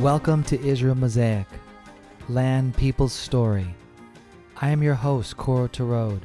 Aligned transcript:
Welcome 0.00 0.44
to 0.44 0.58
Israel 0.66 0.94
Mosaic, 0.94 1.46
Land 2.30 2.74
People's 2.74 3.12
Story. 3.12 3.74
I 4.56 4.70
am 4.70 4.82
your 4.82 4.94
host, 4.94 5.36
Koro 5.36 5.68
Tarod, 5.68 6.22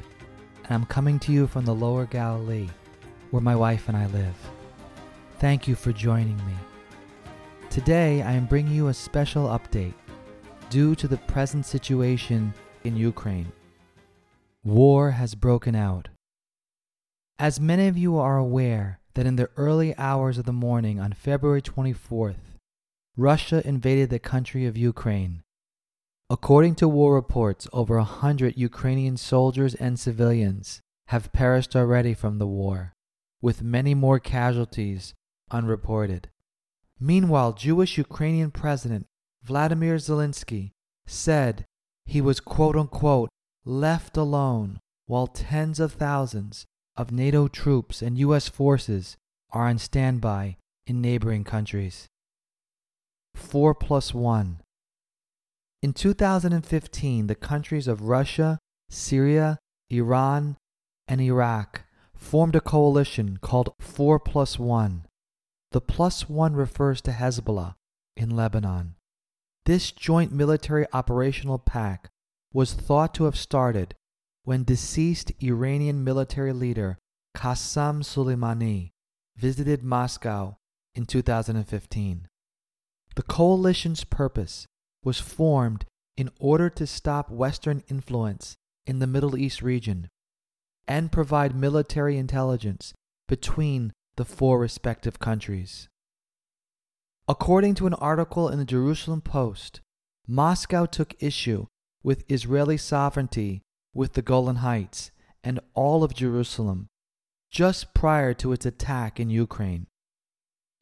and 0.64 0.70
I'm 0.70 0.86
coming 0.86 1.18
to 1.18 1.30
you 1.30 1.46
from 1.46 1.66
the 1.66 1.74
Lower 1.74 2.06
Galilee, 2.06 2.70
where 3.32 3.42
my 3.42 3.54
wife 3.54 3.88
and 3.88 3.94
I 3.98 4.06
live. 4.06 4.34
Thank 5.40 5.68
you 5.68 5.74
for 5.74 5.92
joining 5.92 6.38
me. 6.38 6.54
Today, 7.68 8.22
I 8.22 8.32
am 8.32 8.46
bringing 8.46 8.72
you 8.72 8.88
a 8.88 8.94
special 8.94 9.48
update 9.48 9.92
due 10.70 10.94
to 10.94 11.06
the 11.06 11.18
present 11.18 11.66
situation 11.66 12.54
in 12.84 12.96
Ukraine. 12.96 13.52
War 14.64 15.10
has 15.10 15.34
broken 15.34 15.74
out. 15.74 16.08
As 17.38 17.60
many 17.60 17.88
of 17.88 17.98
you 17.98 18.16
are 18.16 18.38
aware, 18.38 19.00
that 19.12 19.26
in 19.26 19.36
the 19.36 19.50
early 19.58 19.94
hours 19.98 20.38
of 20.38 20.46
the 20.46 20.52
morning 20.54 20.98
on 20.98 21.12
February 21.12 21.60
24th, 21.60 22.55
Russia 23.16 23.66
invaded 23.66 24.10
the 24.10 24.18
country 24.18 24.66
of 24.66 24.76
Ukraine. 24.76 25.42
According 26.28 26.74
to 26.76 26.88
war 26.88 27.14
reports, 27.14 27.66
over 27.72 27.96
a 27.96 28.04
hundred 28.04 28.58
Ukrainian 28.58 29.16
soldiers 29.16 29.74
and 29.74 29.98
civilians 29.98 30.80
have 31.08 31.32
perished 31.32 31.74
already 31.74 32.12
from 32.12 32.38
the 32.38 32.46
war, 32.46 32.92
with 33.40 33.62
many 33.62 33.94
more 33.94 34.18
casualties 34.18 35.14
unreported. 35.50 36.28
Meanwhile, 37.00 37.54
Jewish 37.54 37.96
Ukrainian 37.96 38.50
President 38.50 39.06
Vladimir 39.42 39.96
Zelensky 39.96 40.72
said 41.06 41.64
he 42.04 42.20
was 42.20 42.40
quote 42.40 42.76
unquote 42.76 43.30
left 43.64 44.16
alone 44.16 44.78
while 45.06 45.26
tens 45.26 45.80
of 45.80 45.92
thousands 45.92 46.66
of 46.96 47.12
NATO 47.12 47.48
troops 47.48 48.02
and 48.02 48.18
U.S. 48.18 48.48
forces 48.48 49.16
are 49.52 49.68
on 49.68 49.78
standby 49.78 50.56
in 50.86 51.00
neighboring 51.00 51.44
countries. 51.44 52.08
4 53.36 53.74
plus 53.74 54.12
1. 54.12 54.60
In 55.82 55.92
2015, 55.92 57.26
the 57.26 57.34
countries 57.34 57.86
of 57.86 58.02
Russia, 58.02 58.58
Syria, 58.90 59.58
Iran, 59.90 60.56
and 61.06 61.20
Iraq 61.20 61.82
formed 62.14 62.56
a 62.56 62.60
coalition 62.60 63.36
called 63.36 63.72
4 63.78 64.18
plus 64.18 64.58
1. 64.58 65.06
The 65.72 65.80
plus 65.80 66.28
1 66.28 66.56
refers 66.56 67.00
to 67.02 67.12
Hezbollah 67.12 67.74
in 68.16 68.34
Lebanon. 68.34 68.94
This 69.66 69.92
joint 69.92 70.32
military 70.32 70.86
operational 70.92 71.58
pact 71.58 72.08
was 72.52 72.72
thought 72.72 73.12
to 73.14 73.24
have 73.24 73.36
started 73.36 73.94
when 74.44 74.64
deceased 74.64 75.32
Iranian 75.42 76.02
military 76.02 76.52
leader 76.52 76.98
Qasem 77.36 78.02
Soleimani 78.02 78.92
visited 79.36 79.82
Moscow 79.82 80.56
in 80.94 81.04
2015. 81.04 82.28
The 83.16 83.22
coalition's 83.22 84.04
purpose 84.04 84.66
was 85.02 85.18
formed 85.18 85.86
in 86.16 86.30
order 86.38 86.68
to 86.70 86.86
stop 86.86 87.30
Western 87.30 87.82
influence 87.88 88.56
in 88.86 88.98
the 88.98 89.06
Middle 89.06 89.36
East 89.36 89.62
region 89.62 90.08
and 90.86 91.10
provide 91.10 91.56
military 91.56 92.18
intelligence 92.18 92.92
between 93.26 93.92
the 94.16 94.24
four 94.24 94.58
respective 94.58 95.18
countries. 95.18 95.88
According 97.26 97.74
to 97.76 97.86
an 97.86 97.94
article 97.94 98.48
in 98.48 98.58
the 98.58 98.64
Jerusalem 98.64 99.20
Post, 99.20 99.80
Moscow 100.28 100.86
took 100.86 101.14
issue 101.18 101.66
with 102.02 102.30
Israeli 102.30 102.76
sovereignty 102.76 103.62
with 103.94 104.12
the 104.12 104.22
Golan 104.22 104.56
Heights 104.56 105.10
and 105.42 105.58
all 105.74 106.04
of 106.04 106.14
Jerusalem 106.14 106.88
just 107.50 107.94
prior 107.94 108.34
to 108.34 108.52
its 108.52 108.66
attack 108.66 109.18
in 109.18 109.30
Ukraine. 109.30 109.86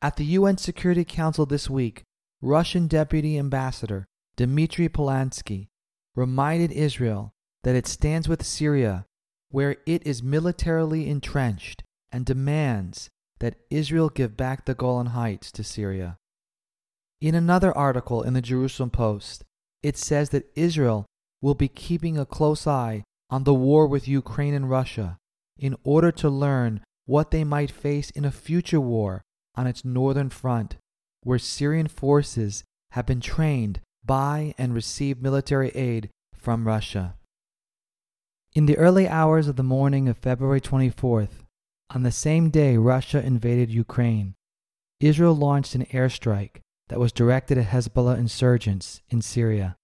At 0.02 0.16
the 0.16 0.24
UN 0.24 0.58
Security 0.58 1.04
Council 1.04 1.46
this 1.46 1.70
week, 1.70 2.02
Russian 2.44 2.88
Deputy 2.88 3.38
Ambassador 3.38 4.04
Dmitry 4.36 4.90
Polyanskiy 4.90 5.68
reminded 6.14 6.72
Israel 6.72 7.32
that 7.62 7.74
it 7.74 7.86
stands 7.86 8.28
with 8.28 8.44
Syria, 8.44 9.06
where 9.48 9.76
it 9.86 10.06
is 10.06 10.22
militarily 10.22 11.08
entrenched, 11.08 11.82
and 12.12 12.26
demands 12.26 13.08
that 13.38 13.56
Israel 13.70 14.10
give 14.10 14.36
back 14.36 14.66
the 14.66 14.74
Golan 14.74 15.06
Heights 15.06 15.50
to 15.52 15.64
Syria. 15.64 16.18
In 17.18 17.34
another 17.34 17.74
article 17.74 18.22
in 18.22 18.34
the 18.34 18.42
Jerusalem 18.42 18.90
Post, 18.90 19.42
it 19.82 19.96
says 19.96 20.28
that 20.28 20.52
Israel 20.54 21.06
will 21.40 21.54
be 21.54 21.68
keeping 21.68 22.18
a 22.18 22.26
close 22.26 22.66
eye 22.66 23.04
on 23.30 23.44
the 23.44 23.54
war 23.54 23.86
with 23.86 24.06
Ukraine 24.06 24.52
and 24.52 24.68
Russia 24.68 25.16
in 25.58 25.76
order 25.82 26.12
to 26.12 26.28
learn 26.28 26.82
what 27.06 27.30
they 27.30 27.42
might 27.42 27.70
face 27.70 28.10
in 28.10 28.26
a 28.26 28.30
future 28.30 28.82
war 28.82 29.22
on 29.54 29.66
its 29.66 29.82
northern 29.82 30.28
front, 30.28 30.76
where 31.24 31.38
Syrian 31.38 31.88
forces 31.88 32.62
have 32.90 33.06
been 33.06 33.20
trained 33.20 33.80
by 34.04 34.54
and 34.56 34.72
received 34.72 35.22
military 35.22 35.70
aid 35.70 36.10
from 36.34 36.68
Russia. 36.68 37.16
In 38.54 38.66
the 38.66 38.78
early 38.78 39.08
hours 39.08 39.48
of 39.48 39.56
the 39.56 39.62
morning 39.62 40.08
of 40.08 40.18
February 40.18 40.60
24th, 40.60 41.42
on 41.90 42.02
the 42.02 42.12
same 42.12 42.50
day 42.50 42.76
Russia 42.76 43.24
invaded 43.24 43.70
Ukraine, 43.70 44.34
Israel 45.00 45.34
launched 45.34 45.74
an 45.74 45.86
airstrike 45.86 46.60
that 46.88 47.00
was 47.00 47.12
directed 47.12 47.58
at 47.58 47.66
Hezbollah 47.66 48.18
insurgents 48.18 49.00
in 49.10 49.22
Syria. 49.22 49.76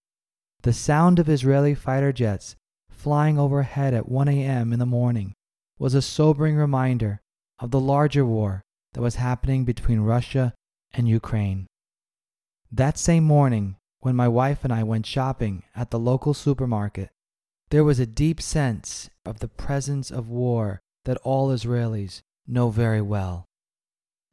The 0.62 0.72
sound 0.72 1.19
of 1.19 1.28
Israeli 1.28 1.75
fighter 1.75 2.12
jets 2.12 2.57
flying 2.91 3.39
overhead 3.39 3.95
at 3.95 4.09
1 4.09 4.28
a.m. 4.28 4.72
in 4.72 4.78
the 4.78 4.87
morning 4.87 5.33
was 5.78 5.95
a 5.95 6.03
sobering 6.03 6.57
reminder 6.57 7.21
of 7.59 7.71
the 7.71 7.81
larger 7.81 8.25
war 8.25 8.62
that 8.93 9.01
was 9.01 9.17
happening 9.17 9.65
between 9.65 10.01
Russia 10.01 10.53
and 10.93 11.09
Ukraine. 11.09 11.67
That 12.73 12.99
same 12.99 13.25
morning, 13.25 13.77
when 14.01 14.17
my 14.17 14.28
wife 14.28 14.65
and 14.65 14.73
I 14.73 14.83
went 14.83 15.06
shopping 15.06 15.62
at 15.75 15.91
the 15.91 15.99
local 15.99 16.34
supermarket, 16.34 17.11
there 17.71 17.84
was 17.84 18.01
a 18.01 18.06
deep 18.06 18.41
sense 18.41 19.11
of 19.25 19.41
the 19.41 19.49
presence 19.49 20.11
of 20.11 20.28
war 20.28 20.81
that 21.05 21.19
all 21.19 21.51
Israelis 21.51 22.23
know 22.47 22.71
very 22.71 23.03
well. 23.03 23.47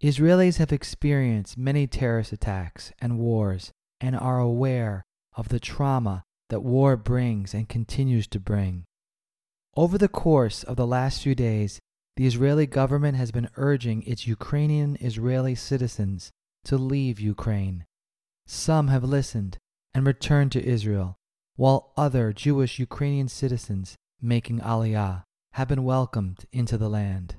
Israelis 0.01 0.57
have 0.57 0.71
experienced 0.71 1.57
many 1.57 1.87
terrorist 1.87 2.31
attacks 2.31 2.91
and 2.99 3.19
wars 3.19 3.71
and 3.99 4.15
are 4.15 4.39
aware 4.39 5.05
of 5.35 5.49
the 5.49 5.59
trauma 5.59 6.23
that 6.49 6.61
war 6.61 6.95
brings 6.95 7.53
and 7.53 7.67
continues 7.67 8.27
to 8.27 8.39
bring. 8.39 8.83
Over 9.75 9.97
the 9.97 10.07
course 10.07 10.63
of 10.63 10.75
the 10.75 10.87
last 10.87 11.21
few 11.21 11.35
days, 11.35 11.79
the 12.15 12.25
Israeli 12.25 12.65
government 12.65 13.17
has 13.17 13.31
been 13.31 13.49
urging 13.57 14.01
its 14.03 14.25
Ukrainian 14.25 14.97
Israeli 14.99 15.53
citizens 15.53 16.31
to 16.67 16.77
leave 16.77 17.19
Ukraine. 17.19 17.85
Some 18.45 18.89
have 18.89 19.03
listened 19.03 19.57
and 19.93 20.05
returned 20.05 20.51
to 20.51 20.65
Israel, 20.65 21.17
while 21.55 21.91
other 21.97 22.33
Jewish 22.33 22.77
Ukrainian 22.77 23.29
citizens 23.29 23.95
making 24.21 24.59
Aliyah 24.59 25.23
have 25.53 25.67
been 25.69 25.83
welcomed 25.83 26.45
into 26.51 26.77
the 26.77 26.89
land. 26.89 27.37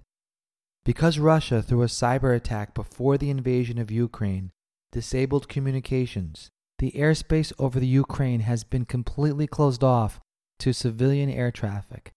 Because 0.85 1.19
Russia, 1.19 1.63
through 1.63 1.83
a 1.83 1.87
cyber 1.87 2.35
attack 2.35 2.73
before 2.75 3.19
the 3.19 3.29
invasion 3.29 3.79
of 3.79 3.91
Ukraine, 3.91 4.51
disabled 4.93 5.49
communications, 5.49 6.49
the 6.79 6.93
airspace 6.93 7.53
over 7.59 7.79
the 7.79 7.87
Ukraine 7.87 8.41
has 8.41 8.65
been 8.65 8.87
completely 8.87 9.47
closed 9.47 9.85
off 9.85 10.21
to 10.61 10.73
civilian 10.73 11.29
air 11.29 11.51
traffic, 11.51 12.13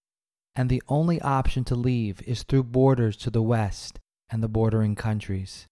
and 0.55 0.69
the 0.69 0.81
only 0.87 1.19
option 1.21 1.65
to 1.65 1.75
leave 1.75 2.21
is 2.23 2.43
through 2.43 2.63
borders 2.63 3.17
to 3.17 3.29
the 3.29 3.41
west 3.41 3.99
and 4.29 4.41
the 4.41 4.47
bordering 4.47 4.95
countries. 4.95 5.67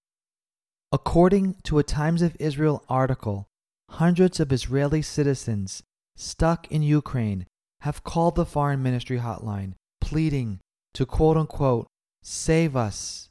According 0.92 1.56
to 1.64 1.78
a 1.78 1.84
Times 1.84 2.22
of 2.22 2.36
Israel 2.40 2.84
article, 2.88 3.46
hundreds 3.90 4.40
of 4.40 4.52
Israeli 4.52 5.02
citizens 5.02 5.82
stuck 6.16 6.70
in 6.70 6.82
Ukraine 6.82 7.46
have 7.82 8.04
called 8.04 8.34
the 8.34 8.44
Foreign 8.44 8.82
Ministry 8.82 9.18
hotline, 9.18 9.74
pleading 10.00 10.60
to 10.94 11.06
quote 11.06 11.36
unquote 11.36 11.86
save 12.22 12.76
us 12.76 13.30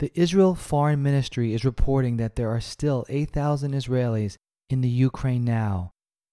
the 0.00 0.10
Israel 0.20 0.56
Foreign 0.56 1.02
Ministry 1.02 1.54
is 1.54 1.64
reporting 1.64 2.16
that 2.16 2.34
there 2.34 2.50
are 2.50 2.60
still 2.60 3.06
8,000 3.08 3.72
Israelis 3.72 4.36
in 4.68 4.80
the 4.80 4.88
Ukraine 4.88 5.44
now. 5.44 5.92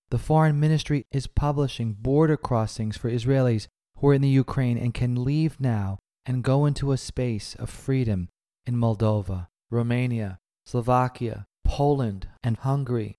The 0.09 0.17
Foreign 0.17 0.59
Ministry 0.59 1.05
is 1.11 1.27
publishing 1.27 1.93
border 1.93 2.37
crossings 2.37 2.97
for 2.97 3.09
Israelis 3.09 3.67
who 3.97 4.07
are 4.07 4.15
in 4.15 4.23
the 4.23 4.29
Ukraine 4.29 4.79
and 4.79 4.95
can 4.95 5.23
leave 5.23 5.59
now 5.59 5.99
and 6.25 6.43
go 6.43 6.65
into 6.65 6.91
a 6.91 6.97
space 6.97 7.53
of 7.55 7.69
freedom 7.69 8.29
in 8.65 8.75
Moldova, 8.75 9.47
Romania, 9.71 10.37
Slovakia, 10.65 11.45
Poland, 11.63 12.27
and 12.43 12.57
Hungary, 12.57 13.17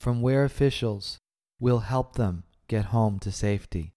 from 0.00 0.22
where 0.22 0.44
officials 0.44 1.18
will 1.60 1.80
help 1.80 2.16
them 2.16 2.44
get 2.66 2.86
home 2.86 3.18
to 3.20 3.30
safety. 3.30 3.92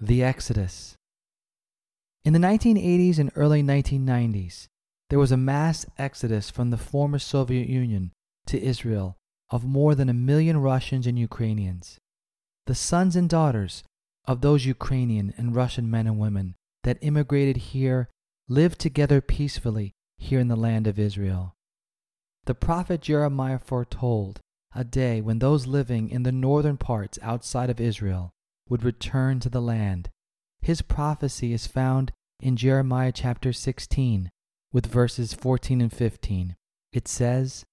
The 0.00 0.24
Exodus 0.24 0.96
in 2.24 2.32
the 2.32 2.38
1980s 2.38 3.18
and 3.18 3.32
early 3.34 3.64
1990s, 3.64 4.68
there 5.10 5.18
was 5.18 5.32
a 5.32 5.36
mass 5.36 5.84
exodus 5.98 6.50
from 6.50 6.70
the 6.70 6.76
former 6.76 7.18
Soviet 7.18 7.68
Union 7.68 8.12
to 8.46 8.62
Israel 8.62 9.16
of 9.50 9.64
more 9.64 9.96
than 9.96 10.08
a 10.08 10.14
million 10.14 10.58
Russians 10.58 11.06
and 11.06 11.18
Ukrainians. 11.18 11.98
The 12.66 12.76
sons 12.76 13.16
and 13.16 13.28
daughters 13.28 13.82
of 14.24 14.40
those 14.40 14.66
Ukrainian 14.66 15.34
and 15.36 15.56
Russian 15.56 15.90
men 15.90 16.06
and 16.06 16.18
women 16.18 16.54
that 16.84 16.98
immigrated 17.02 17.56
here 17.56 18.08
lived 18.48 18.78
together 18.78 19.20
peacefully 19.20 19.92
here 20.22 20.40
in 20.40 20.48
the 20.48 20.56
land 20.56 20.86
of 20.86 20.98
Israel. 20.98 21.54
The 22.44 22.54
prophet 22.54 23.02
Jeremiah 23.02 23.58
foretold 23.58 24.40
a 24.74 24.84
day 24.84 25.20
when 25.20 25.38
those 25.38 25.66
living 25.66 26.08
in 26.08 26.22
the 26.22 26.32
northern 26.32 26.76
parts 26.76 27.18
outside 27.22 27.70
of 27.70 27.80
Israel 27.80 28.30
would 28.68 28.84
return 28.84 29.40
to 29.40 29.50
the 29.50 29.60
land. 29.60 30.08
His 30.60 30.80
prophecy 30.80 31.52
is 31.52 31.66
found 31.66 32.12
in 32.40 32.56
Jeremiah 32.56 33.12
chapter 33.12 33.52
16, 33.52 34.30
with 34.72 34.86
verses 34.86 35.34
14 35.34 35.80
and 35.80 35.92
15. 35.92 36.56
It 36.92 37.08
says, 37.08 37.64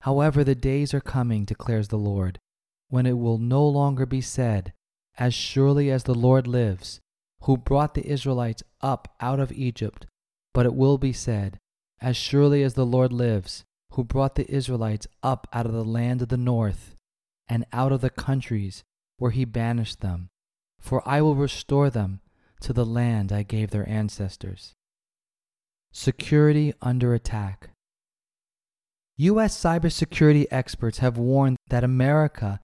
However, 0.00 0.44
the 0.44 0.54
days 0.54 0.92
are 0.92 1.00
coming, 1.00 1.44
declares 1.44 1.88
the 1.88 1.96
Lord, 1.96 2.38
when 2.88 3.06
it 3.06 3.18
will 3.18 3.38
no 3.38 3.66
longer 3.66 4.06
be 4.06 4.20
said, 4.20 4.72
As 5.18 5.34
surely 5.34 5.90
as 5.90 6.04
the 6.04 6.14
Lord 6.14 6.46
lives, 6.46 7.00
who 7.42 7.56
brought 7.56 7.94
the 7.94 8.06
Israelites 8.06 8.62
up 8.80 9.14
out 9.20 9.40
of 9.40 9.52
Egypt, 9.52 10.06
but 10.52 10.66
it 10.66 10.74
will 10.74 10.98
be 10.98 11.12
said, 11.12 11.58
As 12.02 12.16
surely 12.16 12.64
as 12.64 12.74
the 12.74 12.84
Lord 12.84 13.12
lives, 13.12 13.64
who 13.92 14.02
brought 14.02 14.34
the 14.34 14.52
Israelites 14.52 15.06
up 15.22 15.46
out 15.52 15.66
of 15.66 15.72
the 15.72 15.84
land 15.84 16.20
of 16.20 16.28
the 16.28 16.36
north, 16.36 16.96
and 17.48 17.64
out 17.72 17.92
of 17.92 18.00
the 18.00 18.10
countries 18.10 18.82
where 19.18 19.30
he 19.30 19.44
banished 19.44 20.00
them. 20.00 20.28
For 20.80 21.06
I 21.08 21.22
will 21.22 21.36
restore 21.36 21.90
them 21.90 22.20
to 22.62 22.72
the 22.72 22.84
land 22.84 23.30
I 23.30 23.44
gave 23.44 23.70
their 23.70 23.88
ancestors. 23.88 24.74
Security 25.92 26.74
under 26.82 27.14
attack. 27.14 27.70
U.S. 29.16 29.56
cybersecurity 29.56 30.46
experts 30.50 30.98
have 30.98 31.16
warned 31.16 31.56
that 31.68 31.84
America 31.84 32.58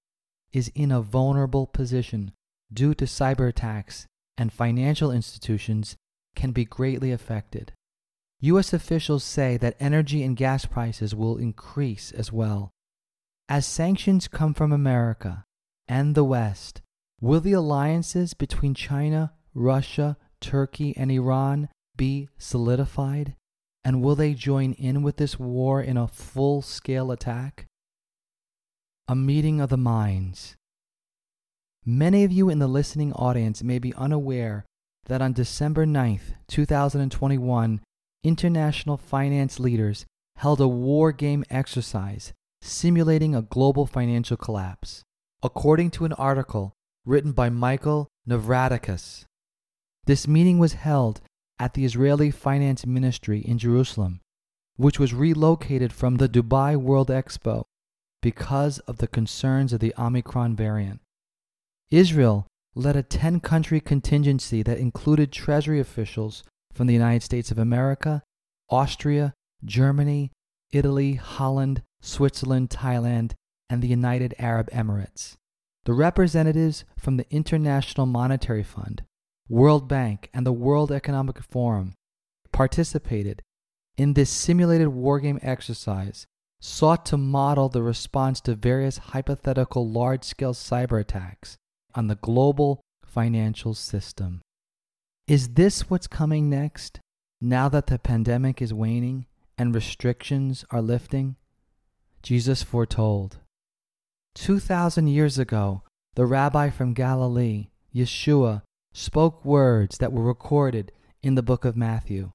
is 0.52 0.72
in 0.74 0.90
a 0.90 1.00
vulnerable 1.00 1.68
position 1.68 2.32
due 2.72 2.92
to 2.94 3.04
cyber 3.04 3.48
attacks, 3.48 4.06
and 4.36 4.52
financial 4.52 5.12
institutions 5.12 5.94
can 6.34 6.50
be 6.50 6.64
greatly 6.64 7.12
affected. 7.12 7.72
U.S. 8.40 8.72
officials 8.72 9.24
say 9.24 9.56
that 9.56 9.76
energy 9.80 10.22
and 10.22 10.36
gas 10.36 10.64
prices 10.64 11.12
will 11.12 11.38
increase 11.38 12.12
as 12.12 12.32
well. 12.32 12.70
As 13.48 13.66
sanctions 13.66 14.28
come 14.28 14.54
from 14.54 14.70
America 14.70 15.44
and 15.88 16.14
the 16.14 16.22
West, 16.22 16.80
will 17.20 17.40
the 17.40 17.52
alliances 17.52 18.34
between 18.34 18.74
China, 18.74 19.32
Russia, 19.54 20.16
Turkey, 20.40 20.96
and 20.96 21.10
Iran 21.10 21.68
be 21.96 22.28
solidified? 22.38 23.34
And 23.84 24.02
will 24.02 24.14
they 24.14 24.34
join 24.34 24.72
in 24.74 25.02
with 25.02 25.16
this 25.16 25.38
war 25.38 25.82
in 25.82 25.96
a 25.96 26.06
full 26.06 26.62
scale 26.62 27.10
attack? 27.10 27.66
A 29.08 29.16
meeting 29.16 29.60
of 29.60 29.70
the 29.70 29.76
minds. 29.76 30.54
Many 31.84 32.22
of 32.22 32.30
you 32.30 32.50
in 32.50 32.60
the 32.60 32.68
listening 32.68 33.12
audience 33.14 33.64
may 33.64 33.80
be 33.80 33.94
unaware 33.94 34.64
that 35.06 35.22
on 35.22 35.32
December 35.32 35.86
9th, 35.86 36.34
2021, 36.48 37.80
international 38.24 38.96
finance 38.96 39.60
leaders 39.60 40.06
held 40.36 40.60
a 40.60 40.68
war 40.68 41.12
game 41.12 41.44
exercise 41.50 42.32
simulating 42.62 43.34
a 43.34 43.42
global 43.42 43.86
financial 43.86 44.36
collapse. 44.36 45.02
According 45.42 45.90
to 45.92 46.04
an 46.04 46.12
article 46.14 46.72
written 47.04 47.32
by 47.32 47.48
Michael 47.48 48.08
Navratilakis, 48.28 49.24
this 50.06 50.26
meeting 50.26 50.58
was 50.58 50.72
held 50.72 51.20
at 51.58 51.74
the 51.74 51.84
Israeli 51.84 52.30
Finance 52.30 52.86
Ministry 52.86 53.40
in 53.40 53.58
Jerusalem, 53.58 54.20
which 54.76 54.98
was 54.98 55.14
relocated 55.14 55.92
from 55.92 56.16
the 56.16 56.28
Dubai 56.28 56.76
World 56.76 57.08
Expo 57.08 57.64
because 58.22 58.78
of 58.80 58.98
the 58.98 59.06
concerns 59.06 59.72
of 59.72 59.80
the 59.80 59.94
Omicron 59.98 60.56
variant. 60.56 61.00
Israel 61.90 62.46
led 62.74 62.96
a 62.96 63.02
10 63.02 63.40
country 63.40 63.80
contingency 63.80 64.62
that 64.62 64.78
included 64.78 65.32
Treasury 65.32 65.80
officials 65.80 66.42
from 66.78 66.86
the 66.86 66.94
United 66.94 67.24
States 67.24 67.50
of 67.50 67.58
America, 67.58 68.22
Austria, 68.70 69.34
Germany, 69.64 70.30
Italy, 70.70 71.14
Holland, 71.14 71.82
Switzerland, 72.00 72.70
Thailand, 72.70 73.32
and 73.68 73.82
the 73.82 73.88
United 73.88 74.32
Arab 74.38 74.70
Emirates. 74.70 75.34
The 75.86 75.92
representatives 75.92 76.84
from 76.96 77.16
the 77.16 77.26
International 77.30 78.06
Monetary 78.06 78.62
Fund, 78.62 79.02
World 79.48 79.88
Bank, 79.88 80.30
and 80.32 80.46
the 80.46 80.52
World 80.52 80.92
Economic 80.92 81.42
Forum 81.42 81.94
participated 82.52 83.42
in 83.96 84.12
this 84.12 84.30
simulated 84.30 84.86
wargame 84.86 85.40
exercise 85.42 86.28
sought 86.60 87.04
to 87.06 87.16
model 87.16 87.68
the 87.68 87.82
response 87.82 88.40
to 88.42 88.54
various 88.54 88.98
hypothetical 88.98 89.90
large 89.90 90.22
scale 90.22 90.54
cyber 90.54 91.00
attacks 91.00 91.56
on 91.96 92.06
the 92.06 92.14
global 92.14 92.80
financial 93.04 93.74
system. 93.74 94.42
Is 95.28 95.50
this 95.50 95.90
what's 95.90 96.06
coming 96.06 96.48
next 96.48 97.00
now 97.38 97.68
that 97.68 97.88
the 97.88 97.98
pandemic 97.98 98.62
is 98.62 98.72
waning 98.72 99.26
and 99.58 99.74
restrictions 99.74 100.64
are 100.70 100.80
lifting? 100.80 101.36
Jesus 102.22 102.62
foretold. 102.62 103.36
2,000 104.36 105.06
years 105.06 105.38
ago, 105.38 105.82
the 106.14 106.24
rabbi 106.24 106.70
from 106.70 106.94
Galilee, 106.94 107.68
Yeshua, 107.94 108.62
spoke 108.94 109.44
words 109.44 109.98
that 109.98 110.14
were 110.14 110.22
recorded 110.22 110.92
in 111.22 111.34
the 111.34 111.42
book 111.42 111.66
of 111.66 111.76
Matthew. 111.76 112.30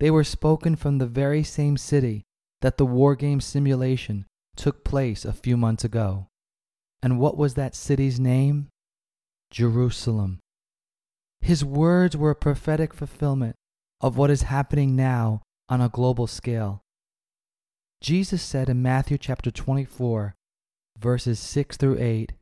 They 0.00 0.10
were 0.10 0.24
spoken 0.24 0.76
from 0.76 0.96
the 0.96 1.06
very 1.06 1.42
same 1.42 1.76
city 1.76 2.22
that 2.62 2.78
the 2.78 2.86
war 2.86 3.16
game 3.16 3.42
simulation 3.42 4.24
took 4.56 4.82
place 4.82 5.26
a 5.26 5.32
few 5.34 5.58
months 5.58 5.84
ago. 5.84 6.28
And 7.02 7.18
what 7.18 7.36
was 7.36 7.52
that 7.52 7.74
city's 7.74 8.18
name? 8.18 8.68
Jerusalem. 9.50 10.40
His 11.44 11.62
words 11.62 12.16
were 12.16 12.30
a 12.30 12.34
prophetic 12.34 12.94
fulfillment 12.94 13.54
of 14.00 14.16
what 14.16 14.30
is 14.30 14.44
happening 14.44 14.96
now 14.96 15.42
on 15.68 15.82
a 15.82 15.90
global 15.90 16.26
scale. 16.26 16.80
Jesus 18.00 18.40
said 18.40 18.70
in 18.70 18.80
Matthew 18.80 19.18
chapter 19.18 19.50
24, 19.50 20.34
verses 20.98 21.38
6 21.38 21.76
through 21.76 21.98
8, 21.98 22.32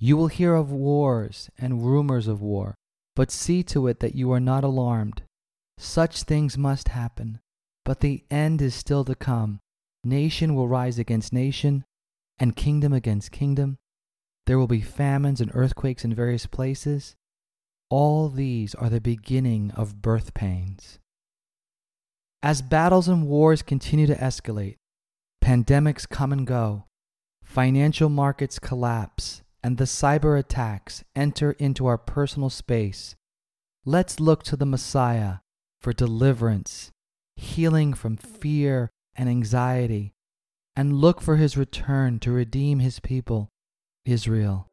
You 0.00 0.16
will 0.16 0.26
hear 0.26 0.56
of 0.56 0.72
wars 0.72 1.48
and 1.56 1.84
rumors 1.84 2.26
of 2.26 2.42
war, 2.42 2.74
but 3.14 3.30
see 3.30 3.62
to 3.62 3.86
it 3.86 4.00
that 4.00 4.16
you 4.16 4.32
are 4.32 4.40
not 4.40 4.64
alarmed. 4.64 5.22
Such 5.78 6.24
things 6.24 6.58
must 6.58 6.88
happen, 6.88 7.38
but 7.84 8.00
the 8.00 8.24
end 8.28 8.60
is 8.60 8.74
still 8.74 9.04
to 9.04 9.14
come. 9.14 9.60
Nation 10.02 10.56
will 10.56 10.66
rise 10.66 10.98
against 10.98 11.32
nation, 11.32 11.84
and 12.40 12.56
kingdom 12.56 12.92
against 12.92 13.30
kingdom. 13.30 13.78
There 14.46 14.58
will 14.58 14.66
be 14.66 14.80
famines 14.80 15.40
and 15.40 15.52
earthquakes 15.54 16.04
in 16.04 16.12
various 16.12 16.46
places 16.46 17.14
all 17.90 18.28
these 18.28 18.74
are 18.74 18.90
the 18.90 19.00
beginning 19.00 19.70
of 19.72 20.02
birth 20.02 20.34
pains. 20.34 20.98
As 22.42 22.62
battles 22.62 23.08
and 23.08 23.26
wars 23.26 23.62
continue 23.62 24.06
to 24.06 24.14
escalate, 24.14 24.76
pandemics 25.42 26.08
come 26.08 26.32
and 26.32 26.46
go, 26.46 26.84
financial 27.42 28.08
markets 28.08 28.58
collapse, 28.58 29.42
and 29.62 29.76
the 29.76 29.84
cyber 29.84 30.38
attacks 30.38 31.02
enter 31.16 31.52
into 31.52 31.86
our 31.86 31.98
personal 31.98 32.50
space, 32.50 33.16
let's 33.84 34.20
look 34.20 34.42
to 34.44 34.56
the 34.56 34.66
Messiah 34.66 35.38
for 35.80 35.92
deliverance, 35.92 36.90
healing 37.36 37.94
from 37.94 38.16
fear 38.16 38.90
and 39.16 39.28
anxiety, 39.28 40.12
and 40.76 40.94
look 40.94 41.20
for 41.20 41.36
his 41.36 41.56
return 41.56 42.20
to 42.20 42.30
redeem 42.30 42.78
his 42.78 43.00
people, 43.00 43.48
Israel. 44.04 44.67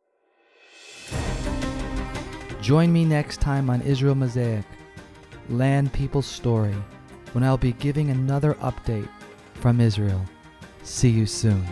Join 2.65 2.91
me 2.91 3.05
next 3.05 3.41
time 3.41 3.69
on 3.69 3.83
Israel 3.83 4.15
Mosaic, 4.15 4.65
Land 5.49 5.93
People's 5.93 6.25
Story, 6.25 6.73
when 7.33 7.43
I'll 7.43 7.59
be 7.59 7.73
giving 7.73 8.09
another 8.09 8.55
update 8.55 9.07
from 9.53 9.79
Israel. 9.79 10.25
See 10.81 11.11
you 11.11 11.27
soon. 11.27 11.63